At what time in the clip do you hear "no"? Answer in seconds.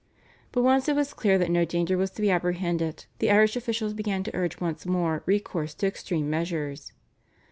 1.51-1.63